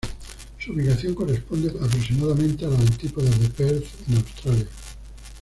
Su 0.57 0.71
ubicación 0.73 1.13
corresponde 1.13 1.69
aproximadamente 1.69 2.65
a 2.65 2.69
las 2.69 2.79
antípodas 2.81 3.39
de 3.39 3.49
Perth, 3.51 3.85
en 4.09 4.15
Australia. 4.17 4.67